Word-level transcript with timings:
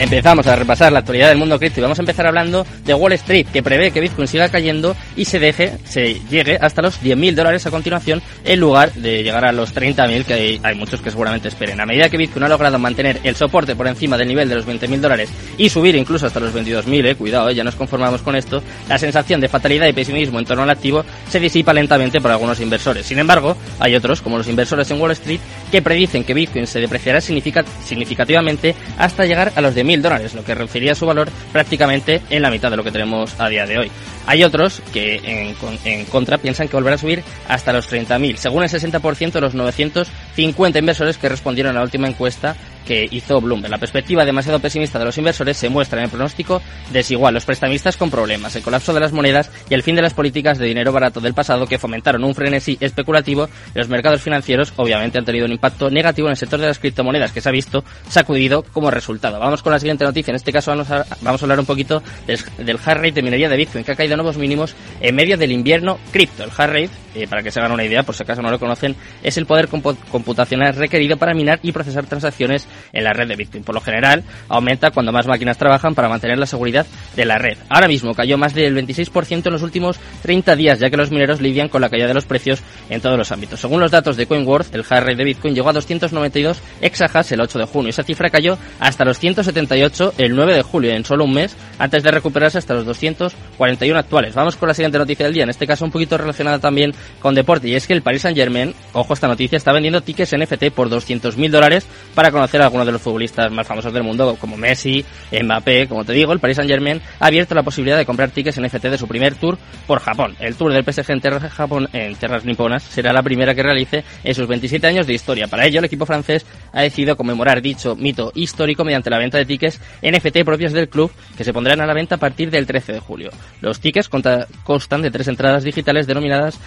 Empezamos 0.00 0.46
a 0.46 0.56
repasar 0.56 0.90
la 0.90 1.00
actualidad 1.00 1.28
del 1.28 1.36
mundo 1.36 1.58
cripto 1.58 1.78
y 1.78 1.82
vamos 1.82 1.98
a 1.98 2.00
empezar 2.00 2.26
hablando 2.26 2.66
de 2.86 2.94
Wall 2.94 3.12
Street, 3.12 3.46
que 3.52 3.62
prevé 3.62 3.90
que 3.90 4.00
Bitcoin 4.00 4.26
siga 4.26 4.48
cayendo 4.48 4.96
y 5.14 5.26
se 5.26 5.38
deje, 5.38 5.72
se 5.84 6.14
llegue 6.30 6.56
hasta 6.58 6.80
los 6.80 7.02
10.000 7.02 7.34
dólares 7.34 7.66
a 7.66 7.70
continuación, 7.70 8.22
en 8.46 8.60
lugar 8.60 8.94
de 8.94 9.22
llegar 9.22 9.44
a 9.44 9.52
los 9.52 9.74
30.000, 9.74 10.24
que 10.24 10.58
hay, 10.62 10.74
muchos 10.74 11.02
que 11.02 11.10
seguramente 11.10 11.48
esperen. 11.48 11.82
A 11.82 11.84
medida 11.84 12.08
que 12.08 12.16
Bitcoin 12.16 12.44
ha 12.44 12.48
logrado 12.48 12.78
mantener 12.78 13.20
el 13.24 13.36
soporte 13.36 13.76
por 13.76 13.86
encima 13.88 14.16
del 14.16 14.28
nivel 14.28 14.48
de 14.48 14.54
los 14.54 14.66
20.000 14.66 15.00
dólares 15.00 15.28
y 15.58 15.68
subir 15.68 15.94
incluso 15.96 16.26
hasta 16.26 16.40
los 16.40 16.54
22.000, 16.54 17.04
eh, 17.04 17.14
cuidado, 17.14 17.50
eh, 17.50 17.54
ya 17.54 17.62
nos 17.62 17.74
conformamos 17.74 18.22
con 18.22 18.34
esto, 18.36 18.62
la 18.88 18.96
sensación 18.96 19.38
de 19.38 19.50
fatalidad 19.50 19.86
y 19.86 19.92
pesimismo 19.92 20.38
en 20.38 20.46
torno 20.46 20.62
al 20.62 20.70
activo 20.70 21.04
se 21.28 21.38
disipa 21.38 21.74
lentamente 21.74 22.22
por 22.22 22.30
algunos 22.30 22.58
inversores. 22.60 23.04
Sin 23.04 23.18
embargo, 23.18 23.54
hay 23.78 23.94
otros, 23.96 24.22
como 24.22 24.38
los 24.38 24.48
inversores 24.48 24.90
en 24.90 24.98
Wall 24.98 25.10
Street, 25.10 25.40
que 25.70 25.82
predicen 25.82 26.24
que 26.24 26.32
Bitcoin 26.32 26.66
se 26.66 26.80
depreciará 26.80 27.20
significativamente 27.20 28.74
hasta 28.96 29.26
llegar 29.26 29.52
a 29.54 29.60
los 29.60 29.74
de 29.74 29.89
mil 29.90 30.02
dólares, 30.02 30.34
lo 30.34 30.44
que 30.44 30.54
reduciría 30.54 30.94
su 30.94 31.04
valor 31.04 31.28
prácticamente 31.52 32.22
en 32.30 32.42
la 32.42 32.50
mitad 32.50 32.70
de 32.70 32.76
lo 32.76 32.84
que 32.84 32.92
tenemos 32.92 33.34
a 33.40 33.48
día 33.48 33.66
de 33.66 33.78
hoy. 33.78 33.90
Hay 34.26 34.44
otros 34.44 34.80
que 34.92 35.16
en, 35.24 35.56
en 35.84 36.04
contra 36.04 36.38
piensan 36.38 36.68
que 36.68 36.76
volverá 36.76 36.94
a 36.94 36.98
subir 36.98 37.24
hasta 37.48 37.72
los 37.72 37.90
30.000, 37.90 38.36
según 38.36 38.62
el 38.62 38.68
60% 38.68 39.32
de 39.32 39.40
los 39.40 39.54
950 39.54 40.78
inversores 40.78 41.18
que 41.18 41.28
respondieron 41.28 41.72
a 41.72 41.80
la 41.80 41.84
última 41.84 42.06
encuesta 42.06 42.54
que 42.86 43.08
hizo 43.10 43.40
Bloomberg. 43.40 43.70
La 43.70 43.78
perspectiva 43.78 44.24
demasiado 44.24 44.60
pesimista 44.60 44.98
de 44.98 45.04
los 45.04 45.18
inversores 45.18 45.56
se 45.56 45.68
muestra 45.68 45.98
en 45.98 46.04
el 46.04 46.10
pronóstico 46.10 46.62
desigual, 46.92 47.34
los 47.34 47.44
prestamistas 47.44 47.96
con 47.96 48.10
problemas, 48.10 48.56
el 48.56 48.62
colapso 48.62 48.92
de 48.92 49.00
las 49.00 49.12
monedas 49.12 49.50
y 49.68 49.74
el 49.74 49.82
fin 49.82 49.96
de 49.96 50.02
las 50.02 50.14
políticas 50.14 50.58
de 50.58 50.66
dinero 50.66 50.92
barato 50.92 51.20
del 51.20 51.34
pasado 51.34 51.66
que 51.66 51.78
fomentaron 51.78 52.24
un 52.24 52.34
frenesí 52.34 52.76
especulativo 52.80 53.48
los 53.74 53.88
mercados 53.88 54.22
financieros 54.22 54.72
obviamente 54.76 55.18
han 55.18 55.24
tenido 55.24 55.46
un 55.46 55.52
impacto 55.52 55.90
negativo 55.90 56.28
en 56.28 56.32
el 56.32 56.36
sector 56.36 56.60
de 56.60 56.66
las 56.66 56.78
criptomonedas 56.78 57.32
que 57.32 57.40
se 57.40 57.48
ha 57.48 57.52
visto 57.52 57.84
sacudido 58.08 58.62
como 58.62 58.90
resultado. 58.90 59.38
Vamos 59.38 59.62
con 59.62 59.72
la 59.72 59.78
siguiente 59.78 60.04
noticia, 60.04 60.32
en 60.32 60.36
este 60.36 60.52
caso 60.52 60.70
vamos 60.70 60.90
a, 60.90 61.06
vamos 61.20 61.42
a 61.42 61.44
hablar 61.44 61.60
un 61.60 61.66
poquito 61.66 62.02
del, 62.26 62.38
del 62.58 62.78
hard 62.84 62.98
rate 62.98 63.12
de 63.12 63.22
minería 63.22 63.48
de 63.48 63.56
Bitcoin 63.56 63.84
que 63.84 63.92
ha 63.92 63.96
caído 63.96 64.14
a 64.14 64.16
nuevos 64.16 64.36
mínimos 64.36 64.74
en 65.00 65.14
medio 65.14 65.36
del 65.36 65.52
invierno 65.52 65.98
cripto. 66.12 66.44
El 66.44 66.50
hard 66.56 66.72
rate, 66.72 66.90
eh, 67.14 67.26
para 67.28 67.42
que 67.42 67.50
se 67.50 67.60
hagan 67.60 67.72
una 67.72 67.84
idea, 67.84 68.02
por 68.02 68.14
si 68.14 68.22
acaso 68.22 68.42
no 68.42 68.50
lo 68.50 68.58
conocen, 68.58 68.96
es 69.22 69.36
el 69.36 69.46
poder 69.46 69.68
computacional 69.68 70.74
requerido 70.74 71.16
para 71.16 71.34
minar 71.34 71.58
y 71.62 71.72
procesar 71.72 72.06
transacciones 72.06 72.66
en 72.92 73.04
la 73.04 73.12
red 73.12 73.28
de 73.28 73.36
Bitcoin. 73.36 73.64
Por 73.64 73.74
lo 73.74 73.80
general, 73.80 74.22
aumenta 74.48 74.90
cuando 74.90 75.12
más 75.12 75.26
máquinas 75.26 75.58
trabajan 75.58 75.94
para 75.94 76.08
mantener 76.08 76.38
la 76.38 76.46
seguridad 76.46 76.86
de 77.16 77.24
la 77.24 77.38
red. 77.38 77.58
Ahora 77.68 77.88
mismo 77.88 78.14
cayó 78.14 78.38
más 78.38 78.54
del 78.54 78.76
26% 78.76 79.46
en 79.46 79.52
los 79.52 79.62
últimos 79.62 79.98
30 80.22 80.56
días, 80.56 80.78
ya 80.78 80.90
que 80.90 80.96
los 80.96 81.10
mineros 81.10 81.40
lidian 81.40 81.68
con 81.68 81.80
la 81.80 81.88
caída 81.88 82.06
de 82.06 82.14
los 82.14 82.24
precios 82.24 82.62
en 82.88 83.00
todos 83.00 83.18
los 83.18 83.32
ámbitos. 83.32 83.60
Según 83.60 83.80
los 83.80 83.90
datos 83.90 84.16
de 84.16 84.26
CoinWorth, 84.26 84.74
el 84.74 84.80
hash 84.80 85.00
rate 85.00 85.16
de 85.16 85.24
Bitcoin 85.24 85.54
llegó 85.54 85.70
a 85.70 85.72
292 85.72 86.60
exahash 86.80 87.32
el 87.32 87.40
8 87.40 87.58
de 87.58 87.64
junio. 87.64 87.90
Esa 87.90 88.02
cifra 88.02 88.30
cayó 88.30 88.58
hasta 88.78 89.04
los 89.04 89.18
178 89.18 90.14
el 90.18 90.34
9 90.34 90.54
de 90.54 90.62
julio, 90.62 90.92
en 90.92 91.04
solo 91.04 91.24
un 91.24 91.34
mes, 91.34 91.56
antes 91.78 92.02
de 92.02 92.10
recuperarse 92.10 92.58
hasta 92.58 92.74
los 92.74 92.84
241 92.84 93.98
actuales. 93.98 94.34
Vamos 94.34 94.56
con 94.56 94.68
la 94.68 94.74
siguiente 94.74 94.98
noticia 94.98 95.26
del 95.26 95.34
día, 95.34 95.44
en 95.44 95.50
este 95.50 95.66
caso 95.66 95.84
un 95.84 95.90
poquito 95.90 96.16
relacionada 96.16 96.58
también 96.58 96.92
con 97.20 97.34
deporte, 97.34 97.68
y 97.68 97.74
es 97.74 97.86
que 97.86 97.92
el 97.92 98.02
Paris 98.02 98.22
Saint 98.22 98.36
Germain, 98.36 98.74
ojo 98.92 99.14
esta 99.14 99.28
noticia, 99.28 99.56
está 99.56 99.72
vendiendo 99.72 100.00
tickets 100.00 100.36
NFT 100.36 100.70
por 100.74 100.88
200.000 100.88 101.50
dólares 101.50 101.86
para 102.14 102.30
conocer 102.30 102.60
a 102.60 102.64
algunos 102.64 102.86
de 102.86 102.92
los 102.92 103.02
futbolistas 103.02 103.50
más 103.52 103.66
famosos 103.66 103.92
del 103.92 104.02
mundo, 104.02 104.36
como 104.40 104.56
Messi, 104.56 105.04
Mbappé, 105.32 105.86
como 105.88 106.04
te 106.04 106.12
digo, 106.12 106.32
el 106.32 106.40
Paris 106.40 106.56
Saint 106.56 106.70
Germain 106.70 107.00
ha 107.18 107.26
abierto 107.26 107.54
la 107.54 107.62
posibilidad 107.62 107.98
de 107.98 108.06
comprar 108.06 108.30
tickets 108.30 108.60
NFT 108.60 108.84
de 108.84 108.98
su 108.98 109.06
primer 109.06 109.34
tour 109.34 109.58
por 109.86 110.00
Japón. 110.00 110.36
El 110.40 110.54
tour 110.56 110.72
del 110.72 110.84
PSG 110.84 111.10
en 111.10 111.20
Japón, 111.48 111.88
en 111.92 112.14
tierras 112.16 112.44
niponas 112.44 112.82
será 112.82 113.12
la 113.12 113.22
primera 113.22 113.54
que 113.54 113.62
realice 113.62 114.04
en 114.24 114.34
sus 114.34 114.46
27 114.46 114.86
años 114.86 115.06
de 115.06 115.14
historia. 115.14 115.46
Para 115.46 115.66
ello, 115.66 115.78
el 115.78 115.84
equipo 115.84 116.06
francés 116.06 116.44
ha 116.72 116.82
decidido 116.82 117.16
conmemorar 117.16 117.60
dicho 117.60 117.96
mito 117.96 118.32
histórico 118.34 118.84
mediante 118.84 119.10
la 119.10 119.18
venta 119.18 119.38
de 119.38 119.44
tickets 119.44 119.80
NFT 120.02 120.44
propios 120.44 120.72
del 120.72 120.88
club 120.88 121.10
que 121.36 121.44
se 121.44 121.52
pondrán 121.52 121.80
a 121.80 121.86
la 121.86 121.94
venta 121.94 122.16
a 122.16 122.18
partir 122.18 122.50
del 122.50 122.66
13 122.66 122.92
de 122.92 123.00
julio. 123.00 123.30
Los 123.60 123.80
tickets 123.80 124.08
constan 124.08 125.02
de 125.02 125.10
tres 125.10 125.28
entradas 125.28 125.64
digitales 125.64 126.06
denominadas 126.06 126.58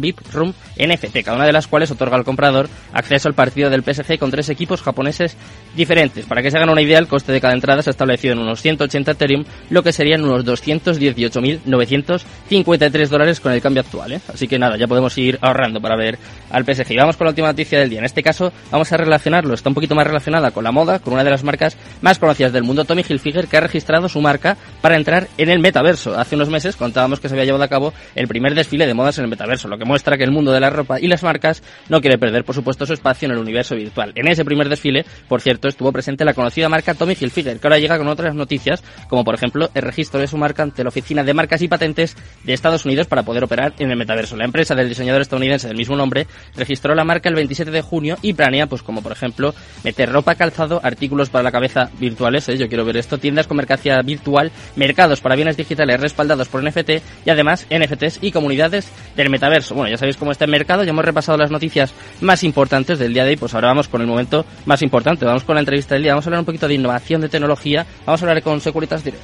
VIP 0.00 0.20
Room 0.32 0.54
NFT, 0.78 1.22
cada 1.24 1.36
una 1.36 1.46
de 1.46 1.52
las 1.52 1.66
cuales 1.66 1.90
otorga 1.90 2.16
al 2.16 2.24
comprador 2.24 2.68
acceso 2.92 3.28
al 3.28 3.34
partido 3.34 3.70
del 3.70 3.82
PSG 3.82 4.18
con 4.18 4.30
tres 4.30 4.48
equipos 4.48 4.82
japoneses 4.82 5.36
diferentes. 5.76 6.26
Para 6.26 6.42
que 6.42 6.50
se 6.50 6.56
hagan 6.56 6.70
una 6.70 6.82
idea, 6.82 6.98
el 6.98 7.08
coste 7.08 7.32
de 7.32 7.40
cada 7.40 7.54
entrada 7.54 7.82
se 7.82 7.90
ha 7.90 7.92
establecido 7.92 8.34
en 8.34 8.40
unos 8.40 8.60
180 8.60 9.12
Ethereum, 9.12 9.44
lo 9.70 9.82
que 9.82 9.92
serían 9.92 10.24
unos 10.24 10.44
218.953 10.44 13.08
dólares 13.08 13.40
con 13.40 13.52
el 13.52 13.60
cambio 13.60 13.82
actual. 13.82 14.12
¿eh? 14.12 14.20
Así 14.32 14.48
que 14.48 14.58
nada, 14.58 14.76
ya 14.76 14.86
podemos 14.86 15.16
ir 15.18 15.38
ahorrando 15.40 15.80
para 15.80 15.96
ver 15.96 16.18
al 16.50 16.64
PSG. 16.64 16.92
Y 16.92 16.96
vamos 16.96 17.16
con 17.16 17.26
la 17.26 17.30
última 17.30 17.48
noticia 17.48 17.78
del 17.78 17.90
día. 17.90 18.00
En 18.00 18.04
este 18.04 18.22
caso 18.22 18.52
vamos 18.70 18.92
a 18.92 18.96
relacionarlo, 18.96 19.54
está 19.54 19.68
un 19.68 19.74
poquito 19.74 19.94
más 19.94 20.06
relacionada 20.06 20.50
con 20.50 20.64
la 20.64 20.72
moda, 20.72 20.98
con 20.98 21.14
una 21.14 21.24
de 21.24 21.30
las 21.30 21.44
marcas 21.44 21.76
más 22.00 22.18
conocidas 22.18 22.52
del 22.52 22.62
mundo, 22.62 22.84
Tommy 22.84 23.04
Hilfiger, 23.08 23.46
que 23.46 23.56
ha 23.56 23.60
registrado 23.60 24.08
su 24.08 24.20
marca 24.20 24.56
para 24.80 24.96
entrar 24.96 25.28
en 25.38 25.48
el 25.48 25.60
metaverso. 25.60 26.18
Hace 26.18 26.36
unos 26.36 26.48
meses 26.48 26.76
contábamos 26.76 27.20
que 27.20 27.28
se 27.28 27.34
había 27.34 27.44
llevado 27.44 27.64
a 27.64 27.68
cabo 27.68 27.92
el 28.14 28.28
primer 28.28 28.54
desfile 28.54 28.86
de 28.86 28.94
modas 28.94 29.18
en 29.18 29.24
el 29.24 29.30
metaverso, 29.30 29.68
lo 29.72 29.78
que 29.78 29.84
muestra 29.84 30.16
que 30.16 30.24
el 30.24 30.30
mundo 30.30 30.52
de 30.52 30.60
la 30.60 30.70
ropa 30.70 31.00
y 31.00 31.08
las 31.08 31.22
marcas 31.22 31.62
no 31.88 32.00
quiere 32.00 32.18
perder, 32.18 32.44
por 32.44 32.54
supuesto, 32.54 32.86
su 32.86 32.92
espacio 32.92 33.26
en 33.26 33.32
el 33.32 33.38
universo 33.38 33.74
virtual. 33.74 34.12
En 34.14 34.28
ese 34.28 34.44
primer 34.44 34.68
desfile, 34.68 35.04
por 35.28 35.40
cierto, 35.40 35.68
estuvo 35.68 35.90
presente 35.92 36.24
la 36.24 36.34
conocida 36.34 36.68
marca 36.68 36.94
Tommy 36.94 37.16
Hilfiger, 37.18 37.58
que 37.58 37.66
ahora 37.66 37.78
llega 37.78 37.98
con 37.98 38.08
otras 38.08 38.34
noticias, 38.34 38.84
como 39.08 39.24
por 39.24 39.34
ejemplo 39.34 39.70
el 39.74 39.82
registro 39.82 40.20
de 40.20 40.26
su 40.26 40.36
marca 40.36 40.62
ante 40.62 40.82
la 40.82 40.88
Oficina 40.88 41.24
de 41.24 41.34
Marcas 41.34 41.62
y 41.62 41.68
Patentes 41.68 42.16
de 42.44 42.52
Estados 42.52 42.84
Unidos 42.84 43.06
para 43.06 43.22
poder 43.22 43.44
operar 43.44 43.72
en 43.78 43.90
el 43.90 43.96
metaverso. 43.96 44.36
La 44.36 44.44
empresa 44.44 44.74
del 44.74 44.88
diseñador 44.88 45.22
estadounidense 45.22 45.68
del 45.68 45.76
mismo 45.76 45.96
nombre 45.96 46.26
registró 46.54 46.94
la 46.94 47.04
marca 47.04 47.28
el 47.28 47.34
27 47.34 47.70
de 47.70 47.82
junio 47.82 48.18
y 48.20 48.34
planea, 48.34 48.66
pues 48.66 48.82
como 48.82 49.02
por 49.02 49.12
ejemplo, 49.12 49.54
meter 49.84 50.12
ropa, 50.12 50.34
calzado, 50.34 50.80
artículos 50.82 51.30
para 51.30 51.44
la 51.44 51.52
cabeza 51.52 51.90
virtuales, 51.98 52.48
¿eh? 52.48 52.58
yo 52.58 52.68
quiero 52.68 52.84
ver 52.84 52.98
esto, 52.98 53.18
tiendas 53.18 53.46
con 53.46 53.56
mercancía 53.56 54.00
virtual, 54.02 54.52
mercados 54.76 55.20
para 55.20 55.34
bienes 55.34 55.56
digitales 55.56 56.00
respaldados 56.00 56.48
por 56.48 56.62
NFT 56.62 56.90
y 57.24 57.30
además 57.30 57.66
NFTs 57.70 58.18
y 58.20 58.32
comunidades 58.32 58.90
del 59.16 59.30
metaverso. 59.30 59.61
Bueno, 59.70 59.90
ya 59.90 59.96
sabéis 59.96 60.16
cómo 60.16 60.32
está 60.32 60.44
el 60.44 60.50
mercado, 60.50 60.84
ya 60.84 60.90
hemos 60.90 61.04
repasado 61.04 61.38
las 61.38 61.50
noticias 61.50 61.94
más 62.20 62.42
importantes 62.44 62.98
del 62.98 63.14
día 63.14 63.24
de 63.24 63.30
hoy, 63.30 63.36
pues 63.36 63.54
ahora 63.54 63.68
vamos 63.68 63.88
con 63.88 64.00
el 64.00 64.06
momento 64.06 64.44
más 64.66 64.82
importante, 64.82 65.24
vamos 65.24 65.44
con 65.44 65.54
la 65.54 65.60
entrevista 65.60 65.94
del 65.94 66.02
día, 66.02 66.12
vamos 66.12 66.26
a 66.26 66.28
hablar 66.28 66.40
un 66.40 66.46
poquito 66.46 66.68
de 66.68 66.74
innovación 66.74 67.20
de 67.20 67.28
tecnología, 67.28 67.86
vamos 68.06 68.22
a 68.22 68.26
hablar 68.26 68.42
con 68.42 68.60
Securitas 68.60 69.04
Direct. 69.04 69.22